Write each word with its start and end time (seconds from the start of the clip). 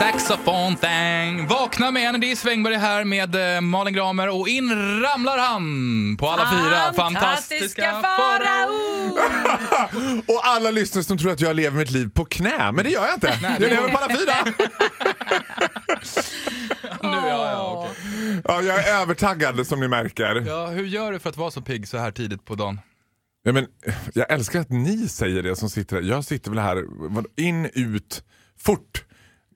saxophone 0.00 0.76
thing. 0.76 1.46
Vakna 1.46 1.90
med 1.90 2.08
Andy 2.08 2.36
Svängberg 2.36 2.74
här 2.74 3.04
med 3.04 3.54
eh, 3.56 3.60
Malin 3.60 3.94
Gramer 3.94 4.28
och 4.28 4.48
in 4.48 4.70
ramlar 5.00 5.38
han 5.38 6.16
på 6.16 6.28
alla 6.28 6.50
fyra 6.50 6.92
fantastiska 6.92 7.92
farao. 8.02 8.70
Och 10.26 10.46
alla 10.46 10.70
lyssnare 10.70 11.04
som 11.04 11.18
tror 11.18 11.32
att 11.32 11.40
jag 11.40 11.56
lever 11.56 11.78
mitt 11.78 11.90
liv 11.90 12.10
på 12.14 12.24
knä, 12.24 12.72
men 12.72 12.84
det 12.84 12.90
gör 12.90 13.06
jag 13.06 13.14
inte. 13.14 13.38
jag 13.42 13.60
lever 13.60 13.88
på 13.88 13.98
alla 13.98 14.16
fyra. 14.18 14.32
Nu, 17.02 17.08
ja, 17.08 17.50
ja, 17.50 17.88
okej. 17.90 18.42
Ja, 18.44 18.62
jag 18.62 18.88
är 18.88 19.02
övertaggad 19.02 19.66
som 19.66 19.80
ni 19.80 19.88
märker. 19.88 20.44
ja, 20.46 20.66
hur 20.66 20.84
gör 20.84 21.12
du 21.12 21.18
för 21.18 21.30
att 21.30 21.36
vara 21.36 21.50
så 21.50 21.60
pigg 21.62 21.88
så 21.88 21.98
här 21.98 22.10
tidigt 22.10 22.44
på 22.44 22.54
dagen? 22.54 22.80
Ja, 23.42 23.52
men, 23.52 23.66
jag 24.14 24.32
älskar 24.32 24.60
att 24.60 24.70
ni 24.70 25.08
säger 25.08 25.42
det 25.42 25.56
som 25.56 25.70
sitter 25.70 25.96
här. 25.96 26.02
Jag 26.02 26.24
sitter 26.24 26.50
väl 26.50 26.58
här, 26.58 26.84
in, 27.36 27.70
ut, 27.74 28.22
fort. 28.58 29.04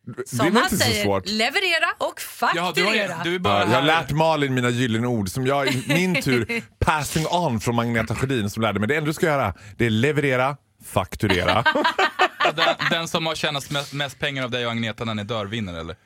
Det 0.04 0.21
är 0.32 0.36
Som 0.36 0.39
han 0.46 0.57
inte 0.57 0.68
så 0.76 0.85
säger, 0.85 1.04
svårt. 1.04 1.26
leverera 1.29 1.86
och 1.99 2.21
Ja, 2.40 2.72
du, 2.75 2.82
fakturera. 2.82 3.14
har, 3.14 3.25
du 3.25 3.35
är 3.35 3.39
bara 3.39 3.61
Ja, 3.64 3.71
jag 3.71 3.75
har 3.81 3.82
lärt 3.82 4.11
Malin 4.11 4.54
mina 4.54 4.71
gyllene 4.71 5.07
ord 5.07 5.29
som 5.29 5.46
jag 5.46 5.68
i 5.68 5.85
min 5.89 6.22
tur 6.22 6.63
passing 6.79 7.27
on 7.30 7.61
från 7.61 7.75
Magneta 7.75 8.14
Sjödin 8.14 8.50
som 8.50 8.63
lärde 8.63 8.79
mig. 8.80 8.89
Det 8.89 8.96
enda 8.96 9.07
du 9.07 9.13
ska 9.14 9.27
göra 9.27 9.54
det 9.77 9.86
är 9.86 9.90
leverera, 9.90 10.57
fakturera. 10.86 11.64
Den, 12.57 12.75
den 12.90 13.08
som 13.08 13.27
har 13.27 13.35
tjänat 13.35 13.71
mest, 13.71 13.93
mest 13.93 14.18
pengar 14.18 14.44
av 14.44 14.50
dig 14.50 14.67
och 14.67 14.72
Agneta 14.72 15.04
när 15.04 15.14
ni 15.14 15.25
dör 15.25 15.46
vinner 15.46 15.75
eller? 15.80 15.96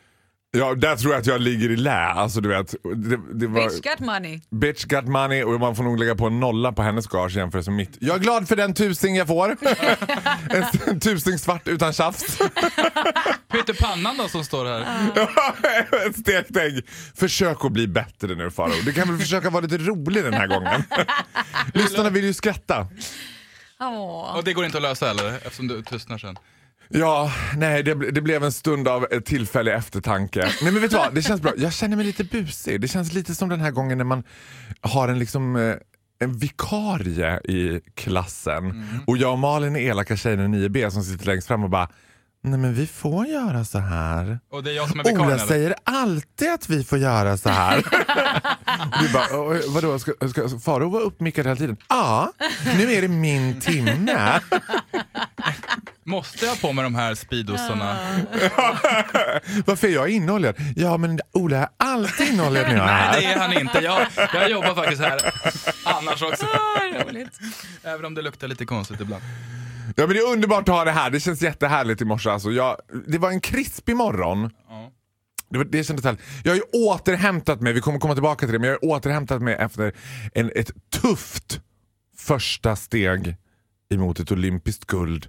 Ja, 0.51 0.75
där 0.75 0.97
tror 0.97 1.13
jag 1.13 1.21
att 1.21 1.27
jag 1.27 1.41
ligger 1.41 1.71
i 1.71 1.77
lä. 1.77 2.05
Alltså, 2.07 2.41
du 2.41 2.49
vet, 2.49 2.75
det, 2.97 3.19
det 3.35 3.47
var, 3.47 3.69
Bitch 3.69 3.81
got 3.81 4.01
money. 4.01 4.41
Bitch 4.51 4.85
got 4.85 5.05
money 5.09 5.43
och 5.43 5.61
man 5.61 5.77
får 5.77 5.85
nog 5.85 5.99
lägga 5.99 6.15
på 6.15 6.27
en 6.27 6.41
nolla 6.41 6.73
på 6.73 6.83
hennes 6.83 7.07
gage 7.07 7.37
jämfört 7.37 7.67
med 7.67 7.75
mitt. 7.77 7.97
Jag 8.01 8.17
är 8.17 8.21
glad 8.21 8.49
för 8.49 8.57
den 8.57 8.75
tusing 8.75 9.17
jag 9.17 9.27
får. 9.27 9.57
en 10.89 11.01
tusing 11.01 11.39
svart 11.39 11.69
utan 11.69 11.93
tjafs. 11.93 12.39
Pyttipannan 13.49 14.17
då 14.17 14.29
som 14.29 14.45
står 14.45 14.65
här? 14.65 16.07
Ett 16.07 16.19
stekt 16.19 16.57
ägg. 16.57 16.87
Försök 17.15 17.65
att 17.65 17.73
bli 17.73 17.87
bättre 17.87 18.35
nu 18.35 18.51
Faro. 18.51 18.73
Du 18.85 18.93
kan 18.93 19.09
väl 19.09 19.19
försöka 19.19 19.51
vara 19.51 19.63
lite 19.63 19.79
rolig 19.79 20.25
den 20.25 20.35
här 20.35 20.47
gången. 20.47 20.83
Lyssnarna 21.75 22.11
vill 22.11 22.25
ju 22.25 22.33
skratta. 22.33 22.87
Åh. 23.81 24.37
Och 24.37 24.45
det 24.45 24.53
går 24.53 24.65
inte 24.65 24.79
att 24.79 24.83
lösa 24.83 25.11
eller? 25.11 25.37
Eftersom 25.37 25.69
du 25.69 25.83
tystnar 25.83 26.19
sen. 26.19 26.37
Ja, 26.89 27.33
nej 27.57 27.83
det, 27.83 27.95
det 28.11 28.21
blev 28.21 28.45
en 28.45 28.53
stund 28.53 28.89
av 28.89 29.07
eh, 29.11 29.21
tillfällig 29.21 29.73
eftertanke. 29.75 30.41
Nej 30.63 30.73
men 30.73 30.83
vet 30.83 30.91
du 30.91 30.97
vad, 30.97 31.15
det 31.15 31.23
känns 31.23 31.41
bra. 31.43 31.53
Jag 31.57 31.73
känner 31.73 31.97
mig 31.97 32.07
lite 32.07 32.25
busig. 32.25 32.81
Det 32.81 32.89
känns 32.89 33.13
lite 33.13 33.35
som 33.35 33.49
den 33.49 33.61
här 33.61 33.71
gången 33.71 33.99
när 33.99 34.05
man 34.05 34.23
har 34.81 35.09
en 35.09 35.19
liksom 35.19 35.57
eh, 35.57 35.75
en 36.21 36.39
vikarie 36.39 37.41
i 37.45 37.81
klassen 37.95 38.85
och 39.07 39.17
jag 39.17 39.33
och 39.33 39.39
Malin 39.39 39.77
är 39.77 39.81
elaka 39.81 40.17
tjejen 40.17 40.55
i 40.55 40.69
9B 40.69 40.91
som 40.91 41.03
sitter 41.03 41.27
längst 41.27 41.47
fram 41.49 41.65
och 41.65 41.71
bara 41.71 41.89
Nej 42.43 42.59
men 42.59 42.75
vi 42.75 42.87
får 42.87 43.27
göra 43.27 43.65
så 43.65 43.79
här. 43.79 44.39
Och 44.53 44.63
det 44.63 44.71
är 44.71 44.75
jag 44.75 44.89
som 44.91 45.01
är 45.01 45.05
vikarien 45.05 45.27
Ola 45.27 45.35
eller? 45.35 45.47
säger 45.47 45.75
alltid 45.85 46.51
att 46.53 46.69
vi 46.71 46.85
får 46.85 46.99
göra 46.99 47.37
så 47.37 47.49
här. 47.49 47.79
och 47.79 49.03
du 49.03 49.13
bara, 49.13 49.27
"Oj, 49.49 49.63
vadå, 49.69 49.99
ska, 49.99 50.13
ska 50.31 50.49
Faro 50.59 50.89
vara 50.91 51.03
uppmickad 51.03 51.47
hela 51.47 51.57
tiden? 51.57 51.77
Ja, 51.89 52.33
nu 52.77 52.93
är 52.93 53.03
det 53.03 53.09
min 53.09 53.61
timme. 53.61 54.41
Måste 56.09 56.47
jag 56.47 56.61
på 56.61 56.73
mig 56.73 56.85
de 56.85 56.95
här 56.95 57.15
speedosarna? 57.15 57.97
Varför 59.67 59.89
är 59.89 59.93
jag 59.93 60.09
innehållad? 60.09 60.55
Ja 60.77 60.97
men 60.97 61.21
Ola 61.33 61.57
är 61.57 61.69
alltid 61.77 62.29
innehållad 62.29 62.63
när 62.63 62.77
jag 62.77 62.83
är 62.83 62.87
Nej, 62.87 62.97
här. 62.97 63.21
det 63.21 63.27
är 63.27 63.39
han 63.39 63.53
inte. 63.53 63.79
Jag, 63.79 64.07
jag 64.35 64.51
jobbar 64.51 64.75
faktiskt 64.75 65.03
här 65.03 65.21
annars 65.85 66.23
också. 66.23 66.47
Ah, 66.47 67.05
roligt. 67.05 67.39
Även 67.83 68.05
om 68.05 68.15
det 68.15 68.23
luktar 68.23 68.49
lite 68.49 68.65
konstigt 68.67 69.01
ibland. 69.01 69.23
Ja, 69.97 70.07
men 70.07 70.09
det 70.09 70.19
är 70.19 70.33
underbart 70.33 70.69
att 70.69 70.75
ha 70.75 70.85
det 70.85 70.91
här. 70.91 71.11
Det 71.11 71.21
känns 71.21 71.43
jättehärligt 71.43 72.01
i 72.01 72.05
morse. 72.05 72.31
Alltså, 72.31 72.51
jag, 72.51 72.77
det 73.07 73.19
var 73.19 73.31
en 73.31 73.41
krispig 73.41 73.97
morgon. 73.97 74.51
Ja. 74.69 74.91
Det, 75.51 75.59
var, 75.59 75.65
det 75.65 75.85
kändes 75.85 76.05
härligt. 76.05 76.23
Jag 76.45 76.51
har 76.51 76.57
ju 76.57 76.63
återhämtat 76.87 77.61
mig, 77.61 77.73
vi 77.73 77.81
kommer 77.81 77.99
komma 77.99 78.15
tillbaka 78.15 78.47
till 78.47 78.53
det, 78.53 78.59
men 78.59 78.69
jag 78.69 78.79
har 78.83 78.85
återhämtat 78.85 79.43
mig 79.43 79.55
efter 79.55 79.93
en, 80.35 80.51
ett 80.55 80.71
tufft 81.03 81.61
första 82.19 82.77
steg 82.77 83.37
emot 83.91 84.21
ett 84.21 84.33
olympiskt 84.33 84.85
guld 84.87 85.29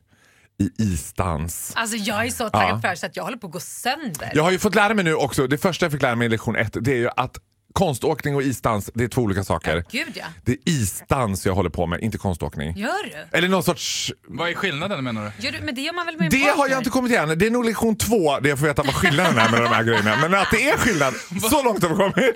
i 0.60 0.72
isdans. 0.78 1.74
Alltså 1.76 1.98
jag 1.98 2.26
är 2.26 2.30
så 2.30 2.50
taggad 2.50 2.70
Ja. 2.70 2.76
på 2.76 2.82
det 2.82 2.88
här 2.88 2.96
så 2.96 3.06
att 3.06 3.16
jag 3.16 3.24
håller 3.24 3.38
på 3.38 3.48
att 3.48 3.54
gå 3.54 3.60
sönder. 3.60 4.32
Jag 4.34 4.44
har 4.44 4.52
ju 4.52 4.60
fått 4.60 4.76
lära 4.76 4.94
mig 4.94 5.04
nu 5.04 5.14
också, 5.16 5.48
det 5.48 5.58
första 5.58 5.86
jag 5.86 5.92
fick 5.92 6.02
lära 6.02 6.16
mig 6.16 6.26
i 6.26 6.30
lektion 6.30 6.56
ett, 6.56 6.78
det 6.82 6.92
är 6.92 6.96
ju 6.98 7.10
att 7.16 7.38
konståkning 7.74 8.36
och 8.36 8.44
isdans, 8.44 8.90
det 8.94 9.04
är 9.04 9.08
två 9.08 9.22
olika 9.22 9.44
saker. 9.44 9.86
Gud 9.92 10.12
ja. 10.16 10.26
Det 10.46 10.52
är 10.52 10.58
isdans 10.66 11.46
jag 11.46 11.54
håller 11.54 11.70
på 11.70 11.86
med, 11.86 12.02
inte 12.02 12.18
konståkning. 12.18 12.78
Gör 12.78 13.04
du? 13.04 13.38
Eller 13.38 13.48
någon 13.48 13.64
sorts 13.64 14.14
Vad 14.28 14.50
är 14.50 14.54
skillnaden 14.54 15.04
menar 15.04 15.32
du? 15.38 15.46
Gör 15.46 15.52
du? 15.52 15.60
Men 15.62 15.76
det 15.76 15.82
gör 15.82 15.94
man 15.94 16.06
väl 16.06 16.18
med 16.18 16.34
en 16.34 16.40
Det 16.40 16.48
har 16.58 16.68
jag 16.68 16.78
inte 16.78 16.90
kommit 16.90 17.12
igen. 17.12 17.40
Det 17.40 17.46
är 17.46 17.52
nog 17.52 17.66
lektion 17.66 17.96
två 17.96 18.40
där 18.40 18.50
jag 18.50 18.60
får 18.60 18.66
veta 18.68 18.84
vad 18.84 18.94
skillnaden 18.96 19.38
är 19.38 19.52
med 19.52 19.62
de 19.62 19.68
här 19.68 19.84
grejerna. 19.84 20.18
Men 20.22 20.34
att 20.34 20.52
det 20.52 20.70
är 20.70 20.78
skillnad, 20.78 21.14
så 21.50 21.64
långt 21.64 21.84
har 21.84 21.90
vi 21.90 21.96
kommit. 21.96 22.36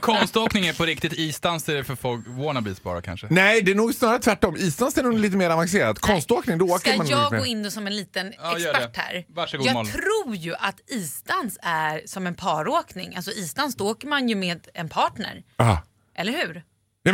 Konståkning 0.00 0.66
är 0.66 0.72
på 0.72 0.84
riktigt, 0.84 1.12
isdans 1.12 1.68
är 1.68 1.74
det 1.74 1.84
för 1.84 1.94
folk, 1.96 2.24
wannabes 2.26 2.82
bara 2.82 3.02
kanske? 3.02 3.26
Nej, 3.30 3.62
det 3.62 3.70
är 3.70 3.74
nog 3.74 3.94
snarare 3.94 4.18
tvärtom. 4.18 4.56
Isdans 4.56 4.98
är 4.98 5.02
nog 5.02 5.18
lite 5.18 5.36
mer 5.36 5.50
avancerat. 5.50 5.98
Konståkning, 5.98 6.58
då 6.58 6.64
åker 6.64 6.88
Ska 6.90 6.98
man 6.98 7.06
jag 7.06 7.30
gå 7.38 7.46
in 7.46 7.62
då 7.62 7.70
som 7.70 7.86
en 7.86 7.96
liten 7.96 8.32
Ja, 8.38 8.56
expert 8.56 8.96
här? 8.96 9.24
Varsågod, 9.28 9.66
jag 9.66 9.74
Malin. 9.74 9.92
tror 9.92 10.36
ju 10.36 10.54
att 10.54 10.76
isdans 10.86 11.58
är 11.62 12.02
som 12.06 12.26
en 12.26 12.34
paråkning. 12.34 13.16
Alltså 13.16 13.30
isdans, 13.30 13.76
då 13.76 13.88
åker 13.98 14.08
man 14.08 14.28
ju 14.28 14.34
med 14.34 14.66
en 14.74 14.88
partner. 14.88 15.42
Ah. 15.56 15.76
Eller 16.14 16.32
hur? 16.32 16.54
Nej, 16.54 16.62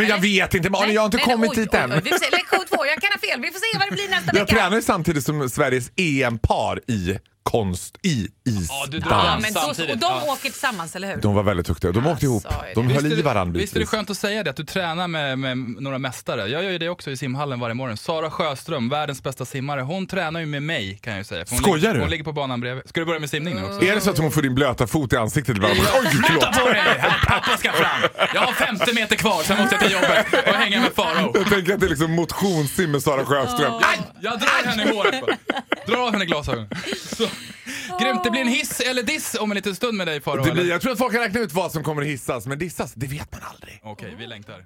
men 0.01 0.09
jag 0.09 0.21
Nej. 0.21 0.39
vet 0.41 0.55
inte, 0.55 0.71
Malin. 0.71 0.95
Jag 0.95 1.01
har 1.03 1.07
inte 1.07 1.17
Nej, 1.17 1.27
kommit 1.27 1.51
oj, 1.51 1.57
dit 1.57 1.69
oj, 1.75 1.79
än. 1.81 1.93
oj. 1.93 2.01
Vi 2.05 2.11
får 2.11 2.19
se, 2.19 2.31
lektion 2.31 2.65
två, 2.69 2.87
jag 2.87 3.01
kan 3.01 3.11
ha 3.13 3.19
fel. 3.29 3.41
Vi 3.41 3.51
får 3.51 3.59
se 3.73 3.79
vad 3.79 3.89
det 3.89 3.93
blir 3.93 4.09
nästa 4.09 4.31
Jag 4.37 4.41
vecka. 4.45 4.55
tränar 4.57 4.77
ju 4.77 4.83
samtidigt 4.83 5.25
som 5.25 5.51
Sveriges 5.51 5.91
EM-par 5.97 6.81
i 6.91 7.19
konst, 7.51 7.99
i 8.03 8.29
Ja, 8.45 8.51
du 8.51 8.51
isdans. 8.51 8.91
drar 8.91 9.25
Ja, 9.25 9.39
men 9.43 9.53
då, 9.53 9.61
och 9.61 9.99
de 9.99 9.99
Ja. 10.01 10.23
åker 10.33 10.43
tillsammans, 10.51 10.97
eller 10.97 11.09
hur? 11.15 11.23
De 11.23 11.35
var 11.35 11.43
väldigt 11.43 11.67
duktiga. 11.67 11.93
De 11.93 12.07
åkte 12.07 12.25
ihop. 12.25 12.47
Alltså, 12.47 12.61
De 12.75 12.89
Visst 12.89 13.01
höll 13.03 13.11
är 13.11 13.15
i 13.15 13.17
det- 13.17 13.23
varandra 13.23 13.61
Visst 13.61 13.77
är 13.77 13.81
det 13.81 13.87
skönt 13.87 14.11
att 14.11 14.17
säga 14.17 14.43
det, 14.43 14.51
att 14.51 14.57
du 14.57 14.65
tränar 14.65 15.09
med, 15.09 15.39
med 15.39 15.59
några 15.59 15.99
mästare. 15.99 16.47
Jag 16.49 16.63
gör 16.65 16.71
ju 16.71 16.79
det 16.79 16.89
också 16.89 17.11
i 17.11 17.17
simhallen 17.17 17.61
varje 17.61 17.75
morgon. 17.75 17.97
Sara 17.97 18.31
Sjöström, 18.31 18.89
världens 18.89 19.23
bästa 19.23 19.45
simmare, 19.45 19.81
hon 19.81 20.07
tränar 20.07 20.41
ju 20.41 20.47
med 20.47 20.63
mig 20.63 20.99
kan 21.03 21.13
jag 21.13 21.19
ju 21.21 21.25
säga. 21.25 21.45
Hon 21.51 21.59
Skojar 21.59 21.77
ligger, 21.79 21.95
du? 21.95 22.01
Hon 22.01 22.11
ligger 22.11 22.25
på 22.25 22.33
banan 22.33 22.61
bredvid. 22.61 22.89
Ska 22.89 23.01
du 23.01 23.07
börja 23.07 23.21
med 23.21 23.31
simning 23.31 23.55
nu 23.55 23.63
också? 23.65 23.83
Är 23.87 23.95
det 23.95 24.01
så 24.01 24.11
att 24.11 24.19
hon 24.19 24.31
får 24.33 24.43
din 24.43 24.55
blöta 24.55 24.87
fot 24.87 25.13
i 25.13 25.17
ansiktet 25.17 25.57
ibland? 25.57 25.75
Oj, 25.79 26.21
förlåt. 26.27 26.43
Ta 26.43 26.53
på 26.61 26.69
dig! 26.69 27.05
Pappa 27.27 27.57
ska 27.57 27.73
fram! 27.73 28.01
Jag 28.35 28.41
har 28.41 28.53
50 28.53 28.95
meter 28.95 29.17
kvar, 29.17 29.43
sen 29.43 29.59
måste 29.61 29.75
jag 29.75 29.83
till 29.85 29.93
jobbet 29.93 30.27
och 30.49 30.55
hänga 30.55 30.81
med 30.81 30.93
Farao. 30.97 31.33
Jag 31.35 31.49
tänker 31.49 31.75
att 31.75 31.81
det 31.81 31.87
är 31.87 31.91
liksom 31.91 32.13
motionssim 32.13 32.91
med 32.91 33.03
Sara 33.03 33.25
Sjöström. 33.25 33.73
Aj! 33.75 33.99
Jag 34.21 34.39
drar 34.41 34.65
henne 34.71 34.83
i 34.91 34.97
håret 34.97 35.21
bara. 35.21 35.37
Drar 35.87 36.07
av 36.07 36.13
henne 36.13 36.25
glasögonen. 36.27 36.69
Så. 37.17 37.27
Grymt, 38.01 38.25
det 38.25 38.31
blir 38.31 38.41
en 38.41 38.49
hiss 38.49 38.81
eller 38.81 39.03
diss 39.03 39.37
om 39.41 39.51
en 39.51 39.55
liten 39.55 39.75
stund 39.75 39.99
med 39.99 40.07
dig 40.07 40.21
Farao. 40.21 40.45
Det 40.45 40.53
blir, 40.53 40.63
eller? 40.63 40.73
jag 40.73 40.81
tror 40.81 40.93
att 40.93 40.99
folk 40.99 41.13
kan 41.13 41.23
räkna 41.23 41.41
ut 41.41 41.53
vad 41.53 41.73
som 41.73 41.85
kommer 41.85 42.03
att 42.03 42.09
hissas, 42.09 42.47
men 42.47 42.59
dissas, 42.59 42.93
det 42.95 43.07
vet 43.07 43.33
man 43.33 43.41
aldrig. 43.45 43.81
Okej, 43.83 44.15
vi 44.19 44.27
längtar. 44.27 44.65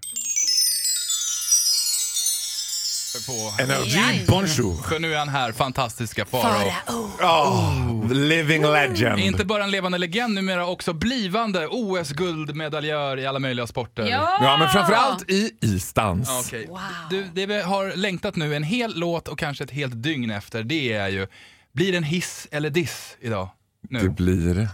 På. 3.27 3.63
Energy, 3.63 4.27
bonjour. 4.29 4.83
För 4.89 4.99
nu 4.99 5.15
är 5.15 5.19
han 5.19 5.29
här, 5.29 5.53
fantastiska 5.53 6.25
Farao. 6.25 6.73
Oh, 7.21 8.13
living 8.13 8.63
legend. 8.63 9.21
Inte 9.21 9.45
bara 9.45 9.65
en 9.65 9.71
levande 9.71 9.99
legend, 9.99 10.35
numera 10.35 10.67
också 10.67 10.93
blivande 10.93 11.67
OS-guldmedaljör 11.67 13.19
i 13.19 13.27
alla 13.27 13.39
möjliga 13.39 13.67
sporter. 13.67 14.07
Ja! 14.07 14.39
Ja, 14.41 14.57
men 14.57 14.69
framförallt 14.69 15.31
i 15.31 15.51
isdans. 15.61 16.31
Okej. 16.47 16.67
Wow. 16.69 16.79
Du, 17.11 17.25
det 17.35 17.47
vi 17.47 17.63
har 17.63 17.97
längtat 17.97 18.37
nu 18.37 18.57
en 18.57 18.63
hel 18.63 18.99
låt 18.99 19.29
och 19.29 19.39
kanske 19.39 19.65
ett 19.65 19.71
helt 19.71 20.03
dygn 20.03 20.31
efter, 20.31 20.63
det 20.63 20.93
är 20.93 21.09
ju, 21.09 21.27
blir 21.73 21.93
det 21.93 21.99
en 21.99 22.05
hiss 22.05 22.49
eller 22.51 22.71
diss 22.71 23.17
idag? 23.21 23.49
Nu. 23.89 23.99
Det 23.99 24.09
blir... 24.09 24.69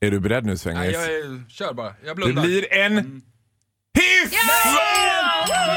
Är 0.00 0.10
du 0.10 0.20
beredd 0.20 0.44
nu 0.44 0.50
Nej, 0.50 0.58
Svängis? 0.58 0.92
jag 0.92 1.04
är, 1.04 1.48
kör 1.48 1.72
bara, 1.72 1.94
jag 2.04 2.10
Det 2.10 2.14
blundar. 2.14 2.42
blir 2.42 2.72
en 2.72 3.22
hiss! 3.94 4.32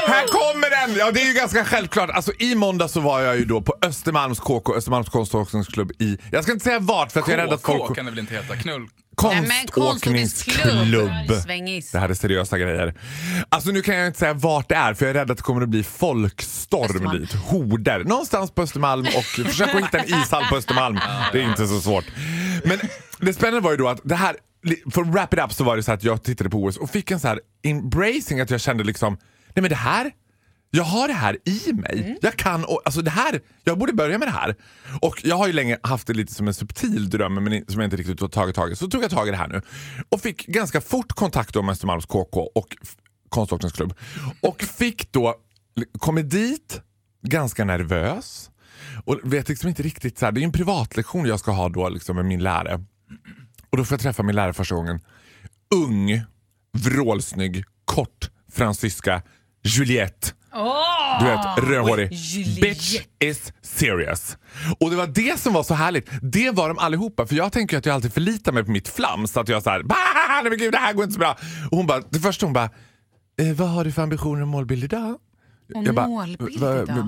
Här 0.06 0.26
kommer 0.26 0.70
den! 0.70 0.96
Ja, 0.98 1.10
det 1.10 1.20
är 1.20 1.26
ju 1.26 1.32
ganska 1.32 1.64
självklart. 1.64 2.10
Alltså, 2.10 2.32
I 2.38 2.54
måndag 2.54 2.88
så 2.88 3.00
var 3.00 3.20
jag 3.20 3.36
ju 3.38 3.44
då 3.44 3.62
på 3.62 3.74
Östermalms 3.82 4.40
KK, 4.40 4.74
Östermalms 4.74 5.08
konståkningsklubb 5.08 5.92
i... 5.98 6.18
Jag 6.32 6.42
ska 6.42 6.52
inte 6.52 6.64
säga 6.64 6.78
vart 6.78 7.12
för 7.12 7.20
att 7.20 7.28
jag 7.28 7.38
är 7.38 7.42
rädd 7.44 7.52
att 7.52 7.62
KK 7.62 7.78
folk... 7.78 7.96
kan 7.96 8.04
det 8.04 8.10
väl 8.10 8.18
inte 8.18 8.34
heta? 8.34 8.56
Knull? 8.56 8.88
Konståkningsklubb. 9.16 11.28
Det 11.92 11.98
här 11.98 12.08
är 12.08 12.14
seriösa 12.14 12.58
grejer. 12.58 12.94
Alltså 13.48 13.70
nu 13.70 13.82
kan 13.82 13.96
jag 13.96 14.06
inte 14.06 14.18
säga 14.18 14.32
vart 14.34 14.68
det 14.68 14.74
är 14.74 14.94
för 14.94 15.06
jag 15.06 15.10
är 15.10 15.14
rädd 15.20 15.30
att 15.30 15.36
det 15.36 15.42
kommer 15.42 15.62
att 15.62 15.68
bli 15.68 15.82
folkstorm 15.82 16.84
Östermalm. 16.84 17.20
dit. 17.20 17.32
Horder. 17.34 18.04
Någonstans 18.04 18.50
på 18.50 18.62
Östermalm 18.62 19.06
och 19.06 19.24
försök 19.24 19.74
att 19.74 19.84
hitta 19.84 19.98
en 19.98 20.04
ishall 20.22 20.44
på 20.50 20.56
Östermalm. 20.56 20.98
Det 21.32 21.38
är 21.38 21.42
inte 21.42 21.66
så 21.66 21.80
svårt. 21.80 22.04
Men 22.64 22.80
det 23.18 23.32
spännande 23.32 23.60
var 23.60 23.70
ju 23.70 23.76
då 23.76 23.88
att 23.88 24.00
det 24.04 24.16
här, 24.16 24.36
för 24.90 25.02
att 25.02 25.08
wrap 25.08 25.34
it 25.34 25.40
up 25.40 25.52
så 25.52 25.64
var 25.64 25.76
det 25.76 25.82
så 25.82 25.92
att 25.92 26.04
jag 26.04 26.22
tittade 26.22 26.50
på 26.50 26.64
OS 26.64 26.76
och 26.76 26.90
fick 26.90 27.10
en 27.10 27.20
så 27.20 27.28
här 27.28 27.40
embracing 27.62 28.40
att 28.40 28.50
jag 28.50 28.60
kände 28.60 28.84
liksom, 28.84 29.18
nej 29.54 29.62
men 29.62 29.68
det 29.68 29.74
här 29.76 30.12
jag 30.70 30.84
har 30.84 31.08
det 31.08 31.14
här 31.14 31.38
i 31.44 31.72
mig. 31.72 32.18
Jag 32.22 32.36
kan, 32.36 32.64
och, 32.64 32.82
alltså 32.84 33.02
det 33.02 33.10
här, 33.10 33.40
jag 33.64 33.78
borde 33.78 33.92
börja 33.92 34.18
med 34.18 34.28
det 34.28 34.32
här. 34.32 34.56
Och 35.00 35.20
Jag 35.24 35.36
har 35.36 35.46
ju 35.46 35.52
länge 35.52 35.78
haft 35.82 36.06
det 36.06 36.12
lite 36.14 36.34
som 36.34 36.48
en 36.48 36.54
subtil 36.54 37.10
dröm 37.10 37.34
men 37.34 37.64
som 37.68 37.80
jag 37.80 37.86
inte 37.86 37.96
riktigt 37.96 38.20
har 38.20 38.28
tagit 38.28 38.54
tag 38.56 38.72
i. 38.72 38.76
Så 38.76 38.86
tog 38.88 39.04
jag 39.04 39.10
tag 39.10 39.28
i 39.28 39.30
det 39.30 39.36
här 39.36 39.48
nu. 39.48 39.62
Och 40.08 40.20
fick 40.20 40.46
ganska 40.46 40.80
fort 40.80 41.12
kontakt 41.12 41.54
med 41.54 41.68
Östermalms 41.68 42.06
KK 42.06 42.40
och 42.54 42.76
f- 42.82 42.96
konståkningsklubb. 43.28 43.94
Och 44.40 44.62
fick 44.62 45.12
då, 45.12 45.34
kommit 45.98 46.30
dit 46.30 46.80
ganska 47.22 47.64
nervös. 47.64 48.50
Och 49.04 49.20
vet 49.24 49.48
liksom 49.48 49.68
inte 49.68 49.82
riktigt, 49.82 50.18
så 50.18 50.24
här, 50.24 50.32
det 50.32 50.38
är 50.38 50.42
ju 50.42 50.46
en 50.46 50.52
privatlektion 50.52 51.26
jag 51.26 51.38
ska 51.40 51.50
ha 51.50 51.68
då 51.68 51.88
liksom, 51.88 52.16
med 52.16 52.24
min 52.24 52.42
lärare. 52.42 52.84
Och 53.76 53.80
då 53.80 53.84
får 53.84 53.94
jag 53.94 54.00
träffa 54.00 54.22
min 54.22 54.36
lärare 54.36 54.52
första 54.52 54.74
gången. 54.74 55.00
Ung, 55.74 56.22
vrålsnygg, 56.78 57.64
kort 57.84 58.30
fransyska 58.52 59.22
Juliette. 59.64 60.28
Åh! 60.54 61.20
Du 61.20 61.26
vet, 61.26 61.70
rödhårig. 61.70 62.08
Bitch 62.62 63.00
is 63.18 63.52
serious. 63.62 64.36
Och 64.80 64.90
det 64.90 64.96
var 64.96 65.06
det 65.06 65.40
som 65.40 65.52
var 65.52 65.62
så 65.62 65.74
härligt. 65.74 66.08
Det 66.22 66.50
var 66.50 66.68
de 66.68 66.78
allihopa. 66.78 67.26
För 67.26 67.36
jag 67.36 67.52
tänker 67.52 67.78
att 67.78 67.86
jag 67.86 67.94
alltid 67.94 68.12
förlitar 68.12 68.52
mig 68.52 68.64
på 68.64 68.70
mitt 68.70 68.88
flams. 68.88 69.36
Att 69.36 69.48
jag 69.48 69.62
såhär, 69.62 69.82
nej 70.42 70.50
men 70.50 70.58
gud 70.58 70.72
det 70.72 70.78
här 70.78 70.92
går 70.92 71.04
inte 71.04 71.12
så 71.14 71.18
bra. 71.20 71.36
Och 71.70 71.76
hon 71.76 71.86
bara, 71.86 72.00
det 72.10 72.18
första 72.20 72.46
hon 72.46 72.52
bara, 72.52 72.70
eh, 73.40 73.52
vad 73.54 73.68
har 73.68 73.84
du 73.84 73.92
för 73.92 74.02
ambitioner 74.02 74.42
och 74.42 74.48
målbild 74.48 74.84
idag? 74.84 75.18
Och 75.74 75.94
målbild 76.08 76.60
"Va- 76.60 76.82
idag?" 76.82 76.98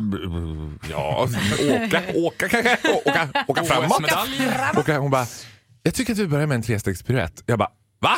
Ja, 0.91 1.29
åka, 1.85 2.03
åka 2.15 2.49
kanske. 2.49 2.79
Åka, 3.05 3.29
åka 3.49 3.65
framåt. 3.65 4.03
Åka, 4.79 4.99
hon 4.99 5.11
bara, 5.11 5.27
jag 5.83 5.95
tycker 5.95 6.13
att 6.13 6.19
vi 6.19 6.27
börjar 6.27 6.47
med 6.47 6.55
en 6.55 6.63
trestegspiruett. 6.63 7.43
Jag 7.47 7.59
bara, 7.59 7.71
va? 8.01 8.17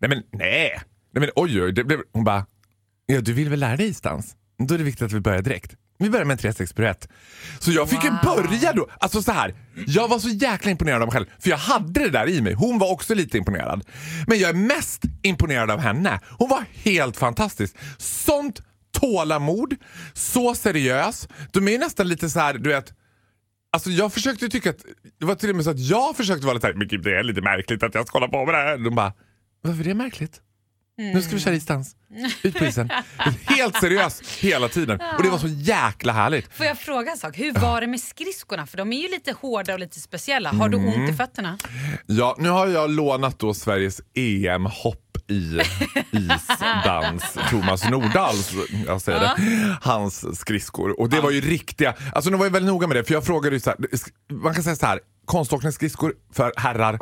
Nej 0.00 0.08
men 0.08 0.22
nej. 0.32 0.80
nej 1.12 1.20
men, 1.20 1.30
oj, 1.36 1.62
oj. 1.62 1.72
Det 1.72 1.84
blev, 1.84 2.00
hon 2.12 2.24
bara, 2.24 2.46
ja, 3.06 3.20
du 3.20 3.32
vill 3.32 3.48
väl 3.48 3.60
lära 3.60 3.76
dig 3.76 3.86
isdans? 3.88 4.36
Då 4.58 4.74
är 4.74 4.78
det 4.78 4.84
viktigt 4.84 5.02
att 5.02 5.12
vi 5.12 5.20
börjar 5.20 5.42
direkt. 5.42 5.74
Vi 5.98 6.10
börjar 6.10 6.24
med 6.24 6.32
en 6.34 6.38
trestegspiruett. 6.38 7.08
Så 7.58 7.72
jag 7.72 7.90
fick 7.90 8.04
ju 8.04 8.10
Wow. 8.10 8.18
börja 8.36 8.72
då. 8.72 8.88
Alltså 9.00 9.22
så 9.22 9.32
här, 9.32 9.54
jag 9.86 10.08
var 10.08 10.18
så 10.18 10.28
jäkla 10.28 10.70
imponerad 10.70 11.02
av 11.02 11.08
mig 11.08 11.12
själv. 11.12 11.26
För 11.38 11.50
jag 11.50 11.56
hade 11.56 12.00
det 12.00 12.10
där 12.10 12.28
i 12.28 12.40
mig. 12.40 12.52
Hon 12.52 12.78
var 12.78 12.90
också 12.90 13.14
lite 13.14 13.38
imponerad. 13.38 13.84
Men 14.26 14.38
jag 14.38 14.50
är 14.50 14.54
mest 14.54 15.02
imponerad 15.22 15.70
av 15.70 15.80
henne. 15.80 16.20
Hon 16.38 16.48
var 16.48 16.64
helt 16.72 17.16
fantastisk. 17.16 17.76
Sånt 17.98 18.62
tålamod, 18.92 19.74
så 20.12 20.54
seriös. 20.54 21.28
De 21.52 21.68
är 21.68 21.72
ju 21.72 21.78
nästan 21.78 22.08
lite 22.08 22.30
så 22.30 22.40
här, 22.40 22.54
du 22.54 22.70
vet, 22.70 22.92
Alltså 23.72 23.90
jag 23.90 24.12
försökte 24.12 24.48
tycka 24.48 24.70
att, 24.70 24.84
det 25.20 25.26
var 25.26 25.34
till 25.34 25.50
och 25.50 25.56
med 25.56 25.64
så 25.64 25.70
att 25.70 25.78
jag 25.78 26.16
försökte 26.16 26.46
vara 26.46 26.54
lite 26.54 26.66
såhär, 26.66 26.74
men 26.74 26.88
gud 26.88 27.02
det 27.02 27.18
är 27.18 27.22
lite 27.22 27.40
märkligt 27.40 27.82
att 27.82 27.94
jag 27.94 28.06
ska 28.06 28.18
hålla 28.18 28.28
på 28.28 28.44
med 28.46 28.54
det 28.54 28.58
här. 28.58 28.78
De 28.78 28.94
bara, 28.94 29.12
varför 29.62 29.80
är 29.80 29.84
det 29.88 29.94
märkligt? 29.94 30.40
Nu 30.96 31.22
ska 31.22 31.34
vi 31.34 31.40
köra 31.40 31.54
isdans. 31.54 31.96
Ut 32.42 32.54
på 32.58 32.64
isen. 32.64 32.90
Helt 33.44 33.76
seriöst 33.76 34.26
hela 34.40 34.68
tiden. 34.68 35.00
Och 35.16 35.22
det 35.22 35.30
var 35.30 35.38
så 35.38 35.48
jäkla 35.48 36.12
härligt. 36.12 36.52
Får 36.54 36.66
jag 36.66 36.78
fråga 36.78 37.10
en 37.10 37.16
sak? 37.18 37.38
Hur 37.38 37.52
var 37.52 37.80
det 37.80 37.86
med 37.86 38.00
skridskorna? 38.00 38.66
För 38.66 38.76
de 38.78 38.92
är 38.92 39.02
ju 39.02 39.08
lite 39.08 39.32
hårda 39.40 39.72
och 39.72 39.78
lite 39.80 40.00
speciella. 40.00 40.50
Har 40.52 40.68
du 40.68 40.76
ont 40.76 40.94
Mm. 40.96 41.10
i 41.10 41.12
fötterna? 41.12 41.58
Ja, 42.06 42.36
nu 42.38 42.48
har 42.48 42.66
jag 42.66 42.90
lånat 42.90 43.38
då 43.38 43.54
Sveriges 43.54 44.00
EM-hopp 44.14 45.01
i 45.32 45.60
isdans, 46.12 47.38
Thomas 47.50 47.90
Nordahls, 47.90 48.52
jag 48.86 49.02
säger 49.02 49.20
det, 49.20 49.36
hans 49.80 50.40
skridskor. 50.40 51.00
Och 51.00 51.08
det 51.08 51.20
var 51.20 51.30
ju 51.30 51.40
riktiga, 51.40 51.94
alltså 52.12 52.30
de 52.30 52.36
var 52.36 52.46
ju 52.46 52.52
väldigt 52.52 52.72
noga 52.72 52.86
med 52.86 52.96
det 52.96 53.04
för 53.04 53.14
jag 53.14 53.24
frågade 53.24 53.56
ju 53.56 53.60
så 53.60 53.70
här, 53.70 53.78
man 54.32 54.54
kan 54.54 54.62
säga 54.62 54.76
så 54.76 54.86
här, 54.86 55.00
konståkningsskridskor 55.24 56.14
för 56.32 56.52
herrar, 56.56 56.98